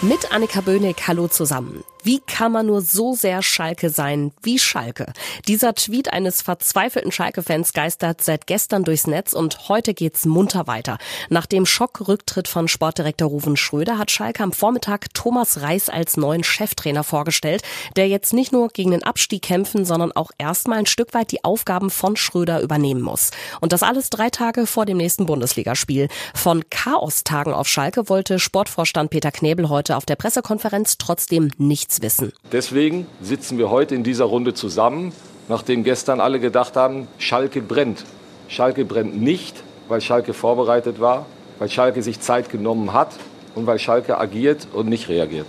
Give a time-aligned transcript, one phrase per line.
[0.00, 1.82] Mit Annika Böhnig, hallo zusammen.
[2.04, 5.12] Wie kann man nur so sehr Schalke sein wie Schalke?
[5.48, 10.98] Dieser Tweet eines verzweifelten Schalke-Fans geistert seit gestern durchs Netz und heute geht's munter weiter.
[11.28, 16.44] Nach dem Schockrücktritt von Sportdirektor Ruven Schröder hat Schalke am Vormittag Thomas Reis als neuen
[16.44, 17.62] Cheftrainer vorgestellt,
[17.96, 21.44] der jetzt nicht nur gegen den Abstieg kämpfen, sondern auch erstmal ein Stück weit die
[21.44, 23.32] Aufgaben von Schröder übernehmen muss.
[23.60, 26.08] Und das alles drei Tage vor dem nächsten Bundesligaspiel.
[26.32, 32.32] Von Chaostagen auf Schalke wollte Sportvorstand Peter Knebel heute auf der Pressekonferenz trotzdem nichts wissen.
[32.52, 35.12] Deswegen sitzen wir heute in dieser Runde zusammen,
[35.48, 38.04] nachdem gestern alle gedacht haben, Schalke brennt.
[38.48, 39.56] Schalke brennt nicht,
[39.88, 41.26] weil Schalke vorbereitet war,
[41.58, 43.12] weil Schalke sich Zeit genommen hat
[43.54, 45.46] und weil Schalke agiert und nicht reagiert.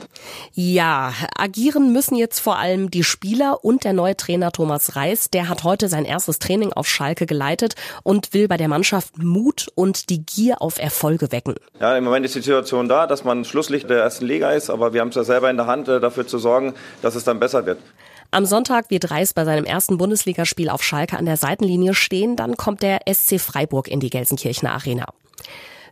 [0.53, 5.29] Ja, agieren müssen jetzt vor allem die Spieler und der neue Trainer Thomas Reis.
[5.29, 9.67] Der hat heute sein erstes Training auf Schalke geleitet und will bei der Mannschaft Mut
[9.75, 11.55] und die Gier auf Erfolge wecken.
[11.79, 14.93] Ja, im Moment ist die Situation da, dass man Schlusslicht der ersten Liga ist, aber
[14.93, 17.39] wir haben es ja selber in der Hand, äh, dafür zu sorgen, dass es dann
[17.39, 17.79] besser wird.
[18.31, 22.35] Am Sonntag wird Reis bei seinem ersten Bundesligaspiel auf Schalke an der Seitenlinie stehen.
[22.35, 25.07] Dann kommt der SC Freiburg in die Gelsenkirchener Arena.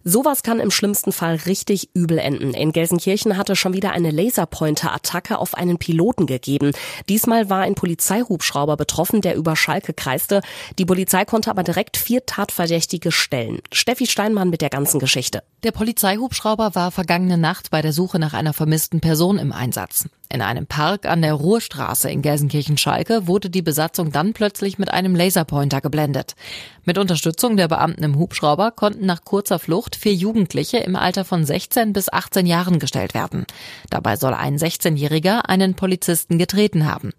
[0.04, 2.54] Sowas kann im schlimmsten Fall richtig übel enden.
[2.54, 6.72] In Gelsenkirchen hatte schon wieder eine Laserpointer-Attacke auf einen Piloten gegeben.
[7.10, 10.42] Diesmal war ein Polizeihubschrauber betroffen, der über Schalke kreiste.
[10.78, 13.60] Die Polizei konnte aber direkt vier Tatverdächtige stellen.
[13.74, 15.44] Steffi Steinmann mit der ganzen Geschichte.
[15.64, 20.06] Der Polizeihubschrauber war vergangene Nacht bei der Suche nach einer vermissten Person im Einsatz.
[20.30, 25.16] In einem Park an der Ruhrstraße in Gelsenkirchen-Schalke wurde die Besatzung dann plötzlich mit einem
[25.16, 26.36] Laserpointer geblendet.
[26.84, 31.46] Mit Unterstützung der Beamten im Hubschrauber konnten nach kurzer Flucht vier Jugendliche im Alter von
[31.46, 33.46] 16 bis 18 Jahren gestellt werden.
[33.90, 37.12] Dabei soll ein 16-Jähriger einen Polizisten getreten haben.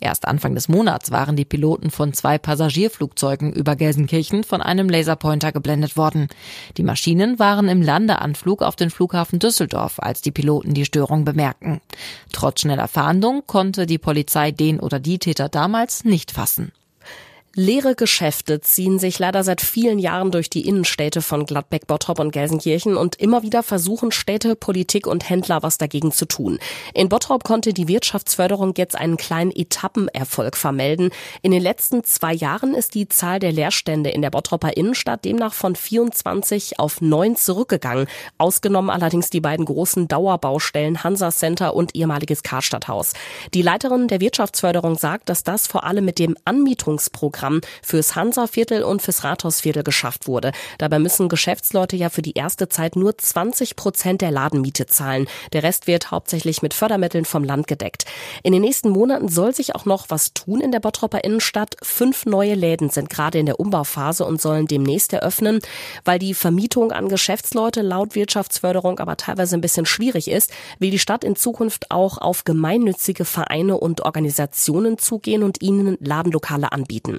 [0.00, 5.52] Erst Anfang des Monats waren die Piloten von zwei Passagierflugzeugen über Gelsenkirchen von einem Laserpointer
[5.52, 6.28] geblendet worden.
[6.76, 11.80] Die Maschinen waren im Landeanflug auf den Flughafen Düsseldorf, als die Piloten die Störung bemerkten.
[12.32, 16.72] Trotz Trotz schneller Fahndung konnte die Polizei den oder die Täter damals nicht fassen.
[17.54, 22.30] Leere Geschäfte ziehen sich leider seit vielen Jahren durch die Innenstädte von Gladbeck, Bottrop und
[22.30, 26.58] Gelsenkirchen und immer wieder versuchen Städte, Politik und Händler was dagegen zu tun.
[26.94, 31.10] In Bottrop konnte die Wirtschaftsförderung jetzt einen kleinen Etappenerfolg vermelden.
[31.42, 35.52] In den letzten zwei Jahren ist die Zahl der Leerstände in der Bottroper Innenstadt demnach
[35.52, 38.06] von 24 auf 9 zurückgegangen.
[38.38, 43.12] Ausgenommen allerdings die beiden großen Dauerbaustellen Hansa Center und ehemaliges Karstadthaus.
[43.52, 48.84] Die Leiterin der Wirtschaftsförderung sagt, dass das vor allem mit dem Anmietungsprogramm Programm fürs Hansa-Viertel
[48.84, 50.52] und fürs Rathausviertel geschafft wurde.
[50.78, 55.26] Dabei müssen Geschäftsleute ja für die erste Zeit nur 20 Prozent der Ladenmiete zahlen.
[55.52, 58.04] Der Rest wird hauptsächlich mit Fördermitteln vom Land gedeckt.
[58.44, 61.74] In den nächsten Monaten soll sich auch noch was tun in der Bottroper Innenstadt.
[61.82, 65.58] Fünf neue Läden sind gerade in der Umbauphase und sollen demnächst eröffnen.
[66.04, 71.00] Weil die Vermietung an Geschäftsleute laut Wirtschaftsförderung aber teilweise ein bisschen schwierig ist, will die
[71.00, 77.18] Stadt in Zukunft auch auf gemeinnützige Vereine und Organisationen zugehen und ihnen Ladenlokale anbieten.